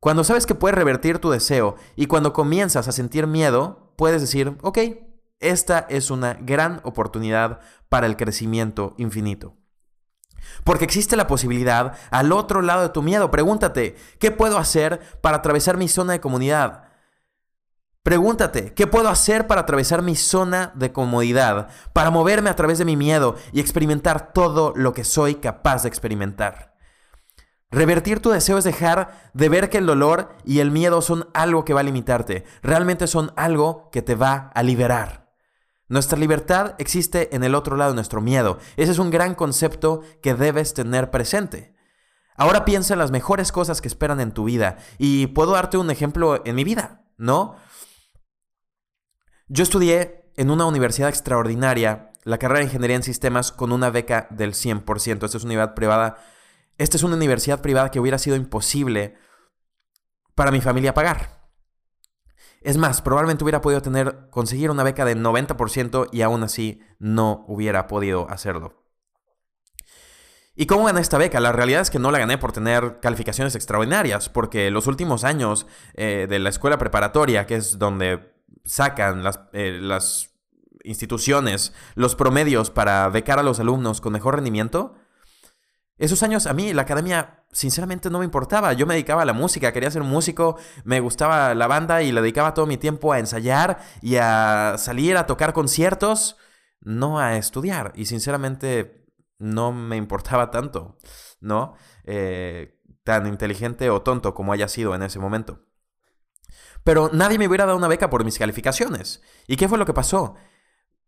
Cuando 0.00 0.24
sabes 0.24 0.46
que 0.46 0.54
puedes 0.54 0.76
revertir 0.76 1.18
tu 1.18 1.30
deseo 1.30 1.76
y 1.96 2.06
cuando 2.06 2.32
comienzas 2.32 2.88
a 2.88 2.92
sentir 2.92 3.26
miedo, 3.26 3.94
puedes 3.96 4.20
decir, 4.20 4.56
ok, 4.62 4.78
esta 5.40 5.86
es 5.88 6.10
una 6.10 6.34
gran 6.34 6.80
oportunidad 6.84 7.60
para 7.88 8.06
el 8.06 8.16
crecimiento 8.16 8.94
infinito. 8.98 9.56
Porque 10.62 10.84
existe 10.84 11.16
la 11.16 11.26
posibilidad 11.26 11.96
al 12.10 12.32
otro 12.32 12.62
lado 12.62 12.82
de 12.82 12.88
tu 12.90 13.02
miedo. 13.02 13.30
Pregúntate, 13.30 13.96
¿qué 14.18 14.30
puedo 14.30 14.58
hacer 14.58 15.00
para 15.20 15.38
atravesar 15.38 15.76
mi 15.76 15.88
zona 15.88 16.12
de 16.12 16.20
comunidad? 16.20 16.84
Pregúntate, 18.02 18.74
¿qué 18.74 18.86
puedo 18.86 19.08
hacer 19.08 19.46
para 19.46 19.62
atravesar 19.62 20.02
mi 20.02 20.14
zona 20.14 20.72
de 20.74 20.92
comodidad? 20.92 21.68
Para 21.94 22.10
moverme 22.10 22.50
a 22.50 22.56
través 22.56 22.76
de 22.76 22.84
mi 22.84 22.96
miedo 22.96 23.36
y 23.52 23.60
experimentar 23.60 24.32
todo 24.34 24.74
lo 24.76 24.92
que 24.92 25.04
soy 25.04 25.36
capaz 25.36 25.82
de 25.82 25.88
experimentar. 25.88 26.74
Revertir 27.70 28.20
tu 28.20 28.30
deseo 28.30 28.58
es 28.58 28.64
dejar 28.64 29.30
de 29.32 29.48
ver 29.48 29.70
que 29.70 29.78
el 29.78 29.86
dolor 29.86 30.36
y 30.44 30.60
el 30.60 30.70
miedo 30.70 31.00
son 31.00 31.28
algo 31.32 31.64
que 31.64 31.72
va 31.72 31.80
a 31.80 31.84
limitarte. 31.84 32.44
Realmente 32.62 33.06
son 33.06 33.32
algo 33.36 33.88
que 33.90 34.02
te 34.02 34.14
va 34.14 34.50
a 34.54 34.62
liberar. 34.62 35.23
Nuestra 35.88 36.18
libertad 36.18 36.74
existe 36.78 37.34
en 37.36 37.44
el 37.44 37.54
otro 37.54 37.76
lado 37.76 37.90
de 37.90 37.96
nuestro 37.96 38.20
miedo. 38.20 38.58
Ese 38.76 38.92
es 38.92 38.98
un 38.98 39.10
gran 39.10 39.34
concepto 39.34 40.00
que 40.22 40.34
debes 40.34 40.72
tener 40.74 41.10
presente. 41.10 41.74
Ahora 42.36 42.64
piensa 42.64 42.94
en 42.94 42.98
las 42.98 43.10
mejores 43.10 43.52
cosas 43.52 43.80
que 43.80 43.88
esperan 43.88 44.20
en 44.20 44.32
tu 44.32 44.44
vida. 44.44 44.78
Y 44.98 45.28
puedo 45.28 45.52
darte 45.52 45.76
un 45.76 45.90
ejemplo 45.90 46.42
en 46.44 46.56
mi 46.56 46.64
vida, 46.64 47.04
¿no? 47.16 47.56
Yo 49.46 49.62
estudié 49.62 50.32
en 50.36 50.50
una 50.50 50.64
universidad 50.64 51.10
extraordinaria 51.10 52.12
la 52.24 52.38
carrera 52.38 52.60
de 52.60 52.64
Ingeniería 52.64 52.96
en 52.96 53.02
Sistemas 53.02 53.52
con 53.52 53.70
una 53.70 53.90
beca 53.90 54.26
del 54.30 54.54
100%. 54.54 55.26
Esta 55.26 55.36
es 55.36 55.44
una 55.44 55.52
universidad 55.52 55.74
privada. 55.74 56.18
Esta 56.78 56.96
es 56.96 57.02
una 57.02 57.16
universidad 57.16 57.60
privada 57.60 57.90
que 57.90 58.00
hubiera 58.00 58.18
sido 58.18 58.36
imposible 58.36 59.16
para 60.34 60.50
mi 60.50 60.60
familia 60.60 60.94
pagar. 60.94 61.33
Es 62.64 62.78
más, 62.78 63.02
probablemente 63.02 63.44
hubiera 63.44 63.60
podido 63.60 63.82
tener, 63.82 64.30
conseguir 64.30 64.70
una 64.70 64.82
beca 64.82 65.04
de 65.04 65.16
90% 65.16 66.08
y 66.10 66.22
aún 66.22 66.42
así 66.42 66.80
no 66.98 67.44
hubiera 67.46 67.86
podido 67.86 68.26
hacerlo. 68.30 68.82
¿Y 70.56 70.64
cómo 70.64 70.86
gané 70.86 71.02
esta 71.02 71.18
beca? 71.18 71.40
La 71.40 71.52
realidad 71.52 71.82
es 71.82 71.90
que 71.90 71.98
no 71.98 72.10
la 72.10 72.18
gané 72.18 72.38
por 72.38 72.52
tener 72.52 73.00
calificaciones 73.00 73.54
extraordinarias, 73.54 74.30
porque 74.30 74.70
los 74.70 74.86
últimos 74.86 75.24
años 75.24 75.66
eh, 75.92 76.26
de 76.26 76.38
la 76.38 76.48
escuela 76.48 76.78
preparatoria, 76.78 77.44
que 77.44 77.56
es 77.56 77.78
donde 77.78 78.32
sacan 78.64 79.22
las, 79.22 79.40
eh, 79.52 79.78
las 79.82 80.30
instituciones 80.84 81.74
los 81.96 82.14
promedios 82.14 82.70
para 82.70 83.06
becar 83.10 83.38
a 83.38 83.42
los 83.42 83.60
alumnos 83.60 84.00
con 84.00 84.14
mejor 84.14 84.36
rendimiento, 84.36 84.94
esos 85.96 86.22
años 86.22 86.46
a 86.46 86.54
mí 86.54 86.72
la 86.72 86.82
academia 86.82 87.44
sinceramente 87.52 88.10
no 88.10 88.18
me 88.18 88.24
importaba. 88.24 88.72
Yo 88.72 88.86
me 88.86 88.94
dedicaba 88.94 89.22
a 89.22 89.24
la 89.24 89.32
música, 89.32 89.72
quería 89.72 89.90
ser 89.90 90.02
músico, 90.02 90.56
me 90.84 91.00
gustaba 91.00 91.54
la 91.54 91.66
banda 91.66 92.02
y 92.02 92.10
le 92.10 92.20
dedicaba 92.20 92.54
todo 92.54 92.66
mi 92.66 92.76
tiempo 92.76 93.12
a 93.12 93.20
ensayar 93.20 93.78
y 94.02 94.16
a 94.16 94.74
salir 94.76 95.16
a 95.16 95.26
tocar 95.26 95.52
conciertos, 95.52 96.36
no 96.80 97.18
a 97.18 97.36
estudiar. 97.36 97.92
Y 97.94 98.06
sinceramente 98.06 99.06
no 99.38 99.72
me 99.72 99.96
importaba 99.96 100.50
tanto, 100.50 100.98
¿no? 101.40 101.74
Eh, 102.04 102.80
tan 103.04 103.26
inteligente 103.26 103.90
o 103.90 104.02
tonto 104.02 104.34
como 104.34 104.52
haya 104.52 104.66
sido 104.66 104.94
en 104.94 105.02
ese 105.02 105.20
momento. 105.20 105.60
Pero 106.82 107.10
nadie 107.12 107.38
me 107.38 107.46
hubiera 107.46 107.66
dado 107.66 107.78
una 107.78 107.88
beca 107.88 108.10
por 108.10 108.24
mis 108.24 108.38
calificaciones. 108.38 109.22
¿Y 109.46 109.56
qué 109.56 109.68
fue 109.68 109.78
lo 109.78 109.86
que 109.86 109.94
pasó? 109.94 110.34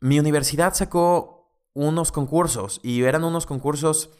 Mi 0.00 0.18
universidad 0.20 0.74
sacó 0.74 1.60
unos 1.74 2.12
concursos 2.12 2.80
y 2.82 3.02
eran 3.02 3.24
unos 3.24 3.46
concursos 3.46 4.10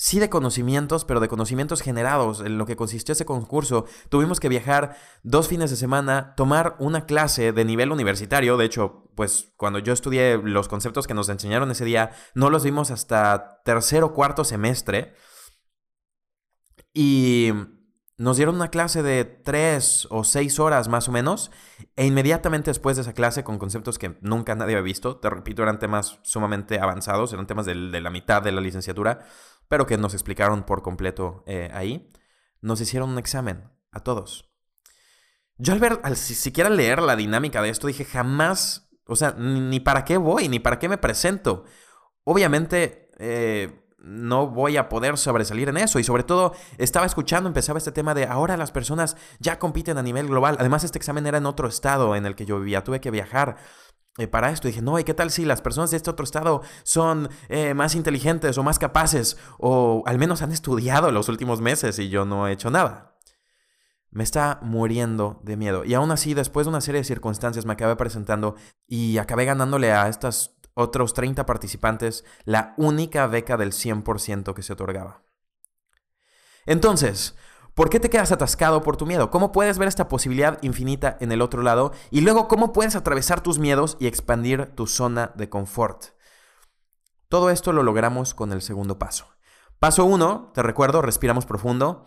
sí 0.00 0.18
de 0.18 0.30
conocimientos, 0.30 1.04
pero 1.04 1.20
de 1.20 1.28
conocimientos 1.28 1.82
generados. 1.82 2.40
En 2.40 2.56
lo 2.56 2.64
que 2.64 2.74
consistió 2.74 3.12
ese 3.12 3.26
concurso, 3.26 3.84
tuvimos 4.08 4.40
que 4.40 4.48
viajar 4.48 4.96
dos 5.22 5.46
fines 5.46 5.68
de 5.68 5.76
semana, 5.76 6.32
tomar 6.36 6.74
una 6.78 7.04
clase 7.04 7.52
de 7.52 7.64
nivel 7.66 7.92
universitario. 7.92 8.56
De 8.56 8.64
hecho, 8.64 9.10
pues 9.14 9.52
cuando 9.58 9.78
yo 9.78 9.92
estudié 9.92 10.38
los 10.38 10.68
conceptos 10.68 11.06
que 11.06 11.12
nos 11.12 11.28
enseñaron 11.28 11.70
ese 11.70 11.84
día, 11.84 12.12
no 12.34 12.48
los 12.48 12.64
vimos 12.64 12.90
hasta 12.90 13.60
tercer 13.62 14.02
o 14.02 14.14
cuarto 14.14 14.42
semestre. 14.42 15.12
Y 16.94 17.52
nos 18.20 18.36
dieron 18.36 18.54
una 18.54 18.68
clase 18.68 19.02
de 19.02 19.24
tres 19.24 20.06
o 20.10 20.24
seis 20.24 20.60
horas 20.60 20.88
más 20.88 21.08
o 21.08 21.12
menos, 21.12 21.50
e 21.96 22.04
inmediatamente 22.04 22.68
después 22.68 22.96
de 22.96 23.02
esa 23.02 23.14
clase, 23.14 23.44
con 23.44 23.58
conceptos 23.58 23.98
que 23.98 24.18
nunca 24.20 24.54
nadie 24.54 24.74
había 24.74 24.84
visto, 24.84 25.16
te 25.16 25.30
repito, 25.30 25.62
eran 25.62 25.78
temas 25.78 26.20
sumamente 26.22 26.78
avanzados, 26.80 27.32
eran 27.32 27.46
temas 27.46 27.64
de, 27.64 27.74
la 27.74 28.10
mitad 28.10 28.42
de 28.42 28.52
la 28.52 28.60
licenciatura, 28.60 29.26
pero 29.70 29.86
que 29.86 29.96
nos 29.96 30.14
explicaron 30.14 30.64
por 30.64 30.82
completo 30.82 31.44
eh, 31.46 31.70
ahí, 31.72 32.10
nos 32.60 32.80
hicieron 32.80 33.08
un 33.08 33.18
examen 33.18 33.70
a 33.92 34.00
todos. 34.00 34.50
Yo 35.58 35.72
al 35.72 35.78
ver, 35.78 36.00
al 36.02 36.16
siquiera 36.16 36.68
leer 36.68 37.00
la 37.00 37.14
dinámica 37.14 37.62
de 37.62 37.68
esto, 37.68 37.86
dije, 37.86 38.04
jamás, 38.04 38.90
o 39.06 39.14
sea, 39.14 39.36
ni, 39.38 39.78
para 39.78 40.04
qué 40.04 40.16
voy, 40.16 40.48
ni 40.48 40.58
para 40.58 40.80
qué 40.80 40.88
me 40.88 40.98
presento. 40.98 41.66
Obviamente, 42.24 43.12
eh, 43.20 43.86
no 43.98 44.48
voy 44.48 44.76
a 44.76 44.88
poder 44.88 45.16
sobresalir 45.16 45.68
en 45.68 45.76
eso. 45.76 46.00
Y 46.00 46.04
sobre 46.04 46.24
todo, 46.24 46.52
estaba 46.76 47.06
escuchando, 47.06 47.48
empezaba 47.48 47.78
este 47.78 47.92
tema 47.92 48.12
de 48.12 48.24
ahora 48.24 48.56
las 48.56 48.72
personas 48.72 49.16
ya 49.38 49.60
compiten 49.60 49.98
a 49.98 50.02
nivel 50.02 50.26
global. 50.26 50.56
Además, 50.58 50.82
este 50.82 50.98
examen 50.98 51.28
era 51.28 51.38
en 51.38 51.46
otro 51.46 51.68
estado 51.68 52.16
en 52.16 52.26
el 52.26 52.34
que 52.34 52.44
yo 52.44 52.58
vivía, 52.58 52.82
tuve 52.82 53.00
que 53.00 53.12
viajar. 53.12 53.56
Eh, 54.20 54.28
para 54.28 54.50
esto 54.50 54.68
dije, 54.68 54.82
no, 54.82 54.98
¿y 54.98 55.04
qué 55.04 55.14
tal 55.14 55.30
si 55.30 55.46
las 55.46 55.62
personas 55.62 55.90
de 55.90 55.96
este 55.96 56.10
otro 56.10 56.24
estado 56.24 56.60
son 56.82 57.30
eh, 57.48 57.72
más 57.72 57.94
inteligentes 57.94 58.58
o 58.58 58.62
más 58.62 58.78
capaces 58.78 59.38
o 59.58 60.02
al 60.04 60.18
menos 60.18 60.42
han 60.42 60.52
estudiado 60.52 61.10
los 61.10 61.30
últimos 61.30 61.62
meses 61.62 61.98
y 61.98 62.10
yo 62.10 62.26
no 62.26 62.46
he 62.46 62.52
hecho 62.52 62.70
nada? 62.70 63.16
Me 64.10 64.22
está 64.22 64.58
muriendo 64.60 65.40
de 65.42 65.56
miedo. 65.56 65.86
Y 65.86 65.94
aún 65.94 66.10
así, 66.10 66.34
después 66.34 66.66
de 66.66 66.68
una 66.68 66.82
serie 66.82 67.00
de 67.00 67.04
circunstancias, 67.04 67.64
me 67.64 67.72
acabé 67.72 67.96
presentando 67.96 68.56
y 68.86 69.16
acabé 69.16 69.46
ganándole 69.46 69.90
a 69.90 70.08
estas 70.08 70.54
otros 70.74 71.14
30 71.14 71.46
participantes 71.46 72.24
la 72.44 72.74
única 72.76 73.26
beca 73.26 73.56
del 73.56 73.72
100% 73.72 74.52
que 74.52 74.62
se 74.62 74.74
otorgaba. 74.74 75.22
Entonces, 76.66 77.36
¿por 77.74 77.90
qué 77.90 78.00
te 78.00 78.10
quedas 78.10 78.32
atascado 78.32 78.82
por 78.82 78.96
tu 78.96 79.06
miedo? 79.06 79.30
¿Cómo 79.30 79.52
puedes 79.52 79.78
ver 79.78 79.88
esta 79.88 80.08
posibilidad 80.08 80.58
infinita 80.62 81.16
en 81.20 81.32
el 81.32 81.42
otro 81.42 81.62
lado? 81.62 81.92
Y 82.10 82.20
luego, 82.20 82.48
¿cómo 82.48 82.72
puedes 82.72 82.96
atravesar 82.96 83.42
tus 83.42 83.58
miedos 83.58 83.96
y 84.00 84.06
expandir 84.06 84.66
tu 84.74 84.86
zona 84.86 85.32
de 85.36 85.48
confort? 85.48 86.06
Todo 87.28 87.50
esto 87.50 87.72
lo 87.72 87.82
logramos 87.82 88.34
con 88.34 88.52
el 88.52 88.62
segundo 88.62 88.98
paso. 88.98 89.26
Paso 89.78 90.04
1, 90.04 90.50
te 90.54 90.62
recuerdo, 90.62 91.00
respiramos 91.00 91.46
profundo. 91.46 92.06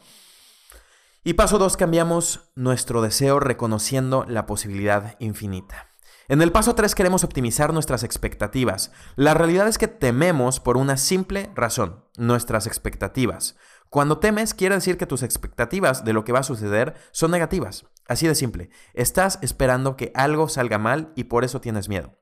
Y 1.23 1.33
paso 1.33 1.57
2, 1.57 1.77
cambiamos 1.77 2.51
nuestro 2.55 3.01
deseo 3.01 3.39
reconociendo 3.39 4.25
la 4.27 4.45
posibilidad 4.45 5.15
infinita. 5.19 5.87
En 6.27 6.41
el 6.41 6.51
paso 6.51 6.75
3 6.75 6.95
queremos 6.95 7.23
optimizar 7.23 7.73
nuestras 7.73 8.03
expectativas. 8.03 8.91
La 9.15 9.33
realidad 9.33 9.67
es 9.67 9.77
que 9.77 9.87
tememos 9.87 10.59
por 10.59 10.77
una 10.77 10.97
simple 10.97 11.49
razón, 11.55 12.05
nuestras 12.17 12.67
expectativas. 12.67 13.55
Cuando 13.93 14.17
temes 14.17 14.55
quiere 14.55 14.73
decir 14.73 14.97
que 14.97 15.05
tus 15.05 15.21
expectativas 15.21 16.03
de 16.03 16.13
lo 16.13 16.23
que 16.23 16.31
va 16.31 16.39
a 16.39 16.43
suceder 16.43 16.95
son 17.11 17.29
negativas. 17.29 17.85
Así 18.07 18.25
de 18.25 18.33
simple. 18.33 18.71
Estás 18.95 19.37
esperando 19.43 19.97
que 19.97 20.11
algo 20.15 20.49
salga 20.49 20.79
mal 20.79 21.13
y 21.15 21.25
por 21.25 21.43
eso 21.43 21.61
tienes 21.61 21.89
miedo. 21.89 22.17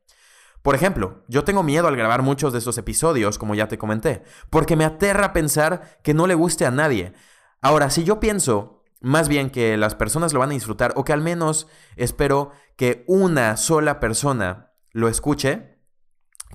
Por 0.63 0.75
ejemplo, 0.75 1.23
yo 1.29 1.45
tengo 1.45 1.63
miedo 1.63 1.87
al 1.87 1.95
grabar 1.95 2.23
muchos 2.23 2.51
de 2.51 2.59
esos 2.59 2.77
episodios, 2.77 3.37
como 3.37 3.55
ya 3.55 3.69
te 3.69 3.77
comenté, 3.77 4.21
porque 4.49 4.75
me 4.75 4.83
aterra 4.83 5.31
pensar 5.31 5.97
que 6.03 6.13
no 6.13 6.27
le 6.27 6.35
guste 6.35 6.65
a 6.65 6.71
nadie. 6.71 7.13
Ahora, 7.61 7.89
si 7.89 8.03
yo 8.03 8.19
pienso 8.19 8.83
más 8.99 9.29
bien 9.29 9.49
que 9.49 9.77
las 9.77 9.95
personas 9.95 10.33
lo 10.33 10.41
van 10.41 10.49
a 10.49 10.55
disfrutar 10.55 10.91
o 10.97 11.05
que 11.05 11.13
al 11.13 11.21
menos 11.21 11.67
espero 11.95 12.51
que 12.75 13.05
una 13.07 13.55
sola 13.55 14.01
persona 14.01 14.73
lo 14.91 15.07
escuche. 15.07 15.79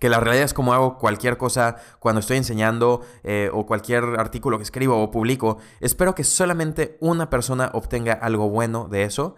Que 0.01 0.09
la 0.09 0.21
realidad 0.21 0.45
es 0.45 0.55
como 0.55 0.75
hago 0.75 0.99
cualquier 0.99 1.37
cosa 1.37 1.77
cuando 1.99 2.21
estoy 2.21 2.37
enseñando 2.37 3.01
eh, 3.25 3.51
o 3.53 3.67
cualquier 3.67 4.05
artículo 4.19 4.59
que 4.59 4.65
escribo 4.65 5.03
o 5.03 5.11
publico. 5.11 5.59
Espero 5.81 6.15
que 6.15 6.25
solamente 6.25 6.97
una 7.01 7.31
persona 7.31 7.71
obtenga 7.73 8.13
algo 8.13 8.49
bueno 8.49 8.89
de 8.89 9.05
eso 9.05 9.37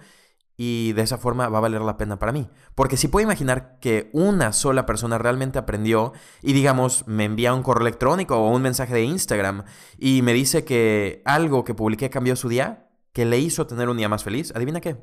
y 0.61 0.93
de 0.95 1.03
esa 1.03 1.19
forma 1.19 1.49
va 1.49 1.59
a 1.59 1.61
valer 1.63 1.81
la 1.83 1.97
pena 1.97 2.19
para 2.19 2.33
mí. 2.33 2.51
Porque 2.75 2.97
si 2.97 3.07
puedo 3.07 3.23
imaginar 3.23 3.79
que 3.81 4.11
una 4.13 4.53
sola 4.53 4.85
persona 4.87 5.17
realmente 5.17 5.59
aprendió 5.59 6.13
y 6.43 6.53
digamos 6.53 7.07
me 7.07 7.25
envía 7.25 7.55
un 7.55 7.63
correo 7.63 7.87
electrónico 7.87 8.37
o 8.37 8.51
un 8.51 8.61
mensaje 8.61 8.93
de 8.93 9.05
Instagram 9.05 9.65
y 9.99 10.21
me 10.23 10.33
dice 10.33 10.65
que 10.65 11.23
algo 11.25 11.65
que 11.65 11.75
publiqué 11.75 12.11
cambió 12.11 12.35
su 12.35 12.49
día, 12.49 12.89
que 13.13 13.25
le 13.25 13.39
hizo 13.39 13.69
tener 13.69 13.89
un 13.89 13.97
día 13.97 14.09
más 14.09 14.25
feliz, 14.25 14.53
adivina 14.55 14.81
qué. 14.81 14.97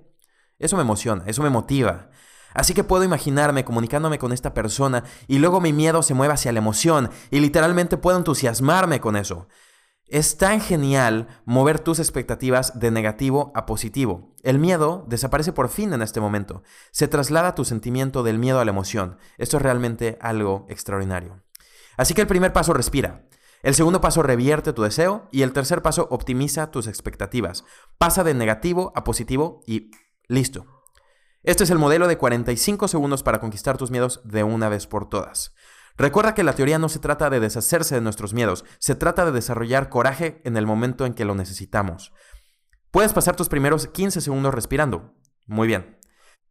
Eso 0.60 0.76
me 0.76 0.82
emociona, 0.84 1.24
eso 1.26 1.42
me 1.42 1.50
motiva. 1.50 2.10
Así 2.56 2.74
que 2.74 2.86
puedo 2.86 3.04
imaginarme 3.04 3.66
comunicándome 3.66 4.18
con 4.18 4.32
esta 4.32 4.54
persona 4.54 5.04
y 5.28 5.38
luego 5.38 5.62
mi 5.62 5.74
miedo 5.74 6.02
se 6.02 6.14
mueve 6.14 6.34
hacia 6.34 6.54
la 6.54 6.60
emoción 6.60 7.12
y 7.30 7.42
literalmente 7.42 7.98
puedo 7.98 8.18
entusiasmarme 8.18 9.02
con 9.02 9.18
eso. 9.18 9.48
Es 10.08 10.38
tan 10.38 10.62
genial 10.62 11.28
mover 11.46 11.80
tus 11.80 12.00
expectativas 12.00 12.80
de 12.80 12.92
negativo 12.92 13.52
a 13.56 13.66
positivo. 13.66 14.34
El 14.44 14.60
miedo 14.60 15.04
desaparece 15.08 15.52
por 15.52 15.68
fin 15.68 15.94
en 15.94 16.02
este 16.02 16.22
momento. 16.22 16.64
Se 16.92 17.08
traslada 17.08 17.56
tu 17.56 17.66
sentimiento 17.66 18.24
del 18.24 18.40
miedo 18.40 18.60
a 18.60 18.66
la 18.66 18.72
emoción. 18.72 19.18
Esto 19.38 19.58
es 19.58 19.64
realmente 19.64 20.18
algo 20.22 20.66
extraordinario. 20.70 21.44
Así 21.98 22.14
que 22.14 22.22
el 22.22 22.28
primer 22.28 22.54
paso 22.54 22.74
respira. 22.74 23.28
El 23.64 23.76
segundo 23.76 24.00
paso 24.00 24.22
revierte 24.22 24.74
tu 24.74 24.84
deseo 24.84 25.28
y 25.32 25.42
el 25.42 25.52
tercer 25.52 25.82
paso 25.82 26.08
optimiza 26.12 26.72
tus 26.72 26.88
expectativas. 26.88 27.66
Pasa 27.98 28.24
de 28.24 28.36
negativo 28.36 28.94
a 28.96 29.04
positivo 29.04 29.62
y 29.66 29.92
listo. 30.28 30.75
Este 31.46 31.64
es 31.64 31.70
el 31.70 31.80
modelo 31.80 32.08
de 32.08 32.18
45 32.18 32.88
segundos 32.88 33.24
para 33.24 33.40
conquistar 33.40 33.78
tus 33.78 33.92
miedos 33.92 34.22
de 34.24 34.44
una 34.44 34.68
vez 34.68 34.88
por 34.88 35.08
todas. 35.08 35.54
Recuerda 35.98 36.34
que 36.34 36.44
la 36.44 36.54
teoría 36.54 36.80
no 36.80 36.90
se 36.90 37.00
trata 37.00 37.30
de 37.30 37.40
deshacerse 37.40 37.96
de 37.96 38.02
nuestros 38.02 38.34
miedos, 38.34 38.66
se 38.80 38.96
trata 38.96 39.26
de 39.26 39.32
desarrollar 39.32 39.90
coraje 39.90 40.42
en 40.44 40.58
el 40.58 40.66
momento 40.66 41.06
en 41.06 41.14
que 41.14 41.24
lo 41.24 41.36
necesitamos. 41.36 42.12
Puedes 42.92 43.14
pasar 43.14 43.36
tus 43.36 43.48
primeros 43.48 43.88
15 43.88 44.22
segundos 44.22 44.54
respirando. 44.54 45.14
Muy 45.48 45.68
bien. 45.68 45.98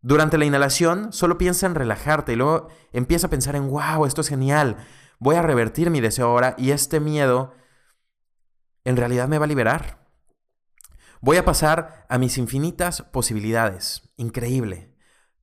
Durante 0.00 0.38
la 0.38 0.44
inhalación, 0.44 1.12
solo 1.12 1.38
piensa 1.38 1.66
en 1.66 1.74
relajarte 1.74 2.32
y 2.32 2.36
luego 2.36 2.68
empieza 2.92 3.26
a 3.26 3.30
pensar 3.30 3.56
en, 3.56 3.68
wow, 3.68 4.06
esto 4.06 4.20
es 4.20 4.28
genial 4.28 4.76
voy 5.18 5.36
a 5.36 5.42
revertir 5.42 5.90
mi 5.90 6.00
deseo 6.00 6.26
ahora 6.26 6.54
y 6.58 6.70
este 6.70 7.00
miedo 7.00 7.54
en 8.84 8.96
realidad 8.96 9.28
me 9.28 9.38
va 9.38 9.46
a 9.46 9.48
liberar. 9.48 10.03
Voy 11.24 11.38
a 11.38 11.44
pasar 11.46 12.04
a 12.10 12.18
mis 12.18 12.36
infinitas 12.36 13.00
posibilidades. 13.00 14.10
Increíble. 14.18 14.94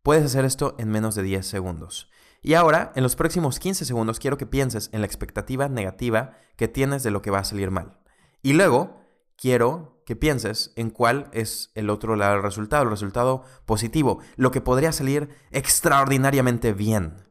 Puedes 0.03 0.23
hacer 0.23 0.45
esto 0.45 0.75
en 0.77 0.91
menos 0.91 1.15
de 1.15 1.23
10 1.23 1.43
segundos. 1.43 2.11
Y 2.43 2.53
ahora, 2.53 2.91
en 2.93 3.01
los 3.01 3.15
próximos 3.15 3.57
15 3.57 3.85
segundos, 3.85 4.19
quiero 4.19 4.37
que 4.37 4.45
pienses 4.45 4.91
en 4.93 5.01
la 5.01 5.07
expectativa 5.07 5.69
negativa 5.69 6.37
que 6.55 6.67
tienes 6.67 7.01
de 7.01 7.09
lo 7.09 7.23
que 7.23 7.31
va 7.31 7.39
a 7.39 7.43
salir 7.43 7.71
mal. 7.71 7.97
Y 8.43 8.53
luego, 8.53 9.01
quiero 9.35 10.03
que 10.05 10.15
pienses 10.15 10.71
en 10.75 10.91
cuál 10.91 11.31
es 11.33 11.71
el 11.73 11.89
otro 11.89 12.15
lado 12.15 12.33
del 12.33 12.43
resultado, 12.43 12.83
el 12.83 12.91
resultado 12.91 13.43
positivo, 13.65 14.19
lo 14.35 14.51
que 14.51 14.61
podría 14.61 14.91
salir 14.91 15.29
extraordinariamente 15.49 16.73
bien. 16.73 17.27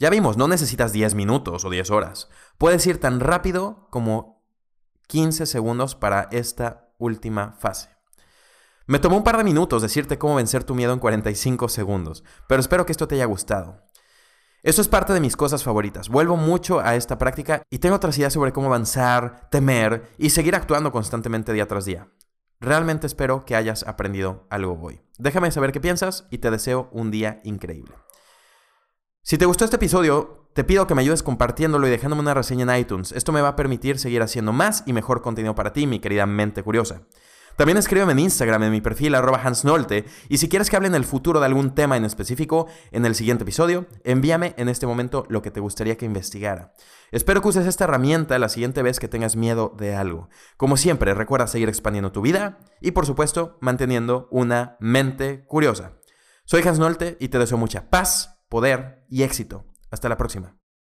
Ya 0.00 0.10
vimos, 0.10 0.36
no 0.36 0.48
necesitas 0.48 0.90
10 0.90 1.14
minutos 1.14 1.64
o 1.64 1.70
10 1.70 1.92
horas. 1.92 2.28
Puedes 2.58 2.84
ir 2.88 2.98
tan 2.98 3.20
rápido 3.20 3.86
como 3.92 4.44
15 5.06 5.46
segundos 5.46 5.94
para 5.94 6.26
esta 6.32 6.85
última 6.98 7.52
fase. 7.58 7.88
Me 8.86 8.98
tomó 8.98 9.16
un 9.16 9.24
par 9.24 9.36
de 9.36 9.44
minutos 9.44 9.82
decirte 9.82 10.18
cómo 10.18 10.36
vencer 10.36 10.62
tu 10.62 10.74
miedo 10.74 10.92
en 10.92 11.00
45 11.00 11.68
segundos, 11.68 12.22
pero 12.48 12.60
espero 12.60 12.86
que 12.86 12.92
esto 12.92 13.08
te 13.08 13.16
haya 13.16 13.24
gustado. 13.24 13.82
Esto 14.62 14.82
es 14.82 14.88
parte 14.88 15.12
de 15.12 15.20
mis 15.20 15.36
cosas 15.36 15.62
favoritas. 15.62 16.08
Vuelvo 16.08 16.36
mucho 16.36 16.80
a 16.80 16.96
esta 16.96 17.18
práctica 17.18 17.62
y 17.70 17.78
tengo 17.78 17.96
otras 17.96 18.18
ideas 18.18 18.32
sobre 18.32 18.52
cómo 18.52 18.66
avanzar, 18.66 19.48
temer 19.50 20.10
y 20.18 20.30
seguir 20.30 20.54
actuando 20.54 20.92
constantemente 20.92 21.52
día 21.52 21.68
tras 21.68 21.84
día. 21.84 22.08
Realmente 22.58 23.06
espero 23.06 23.44
que 23.44 23.54
hayas 23.54 23.86
aprendido 23.86 24.46
algo 24.50 24.78
hoy. 24.80 25.00
Déjame 25.18 25.50
saber 25.50 25.72
qué 25.72 25.80
piensas 25.80 26.26
y 26.30 26.38
te 26.38 26.50
deseo 26.50 26.88
un 26.90 27.10
día 27.10 27.40
increíble. 27.44 27.94
Si 29.22 29.38
te 29.38 29.46
gustó 29.46 29.64
este 29.64 29.76
episodio, 29.76 30.45
te 30.56 30.64
pido 30.64 30.86
que 30.86 30.94
me 30.94 31.02
ayudes 31.02 31.22
compartiéndolo 31.22 31.86
y 31.86 31.90
dejándome 31.90 32.22
una 32.22 32.32
reseña 32.32 32.62
en 32.62 32.80
iTunes. 32.80 33.12
Esto 33.12 33.30
me 33.30 33.42
va 33.42 33.48
a 33.48 33.56
permitir 33.56 33.98
seguir 33.98 34.22
haciendo 34.22 34.54
más 34.54 34.84
y 34.86 34.94
mejor 34.94 35.20
contenido 35.20 35.54
para 35.54 35.74
ti, 35.74 35.86
mi 35.86 36.00
querida 36.00 36.24
mente 36.24 36.62
curiosa. 36.62 37.02
También 37.56 37.76
escríbeme 37.76 38.12
en 38.12 38.20
Instagram 38.20 38.62
en 38.62 38.70
mi 38.70 38.80
perfil 38.80 39.14
arroba 39.14 39.42
hansnolte 39.44 40.06
y 40.30 40.38
si 40.38 40.48
quieres 40.48 40.70
que 40.70 40.76
hable 40.76 40.88
en 40.88 40.94
el 40.94 41.04
futuro 41.04 41.40
de 41.40 41.46
algún 41.46 41.74
tema 41.74 41.98
en 41.98 42.06
específico 42.06 42.68
en 42.90 43.04
el 43.04 43.14
siguiente 43.14 43.42
episodio, 43.42 43.84
envíame 44.02 44.54
en 44.56 44.70
este 44.70 44.86
momento 44.86 45.26
lo 45.28 45.42
que 45.42 45.50
te 45.50 45.60
gustaría 45.60 45.98
que 45.98 46.06
investigara. 46.06 46.72
Espero 47.12 47.42
que 47.42 47.48
uses 47.48 47.66
esta 47.66 47.84
herramienta 47.84 48.38
la 48.38 48.48
siguiente 48.48 48.80
vez 48.80 48.98
que 48.98 49.08
tengas 49.08 49.36
miedo 49.36 49.74
de 49.76 49.94
algo. 49.94 50.30
Como 50.56 50.78
siempre, 50.78 51.12
recuerda 51.12 51.48
seguir 51.48 51.68
expandiendo 51.68 52.12
tu 52.12 52.22
vida 52.22 52.60
y 52.80 52.92
por 52.92 53.04
supuesto 53.04 53.58
manteniendo 53.60 54.26
una 54.30 54.78
mente 54.80 55.44
curiosa. 55.44 55.98
Soy 56.46 56.62
Hans 56.62 56.78
Nolte 56.78 57.18
y 57.20 57.28
te 57.28 57.38
deseo 57.38 57.58
mucha 57.58 57.90
paz, 57.90 58.38
poder 58.48 59.04
y 59.10 59.22
éxito. 59.22 59.66
Hasta 59.90 60.08
la 60.08 60.16
próxima. 60.16 60.55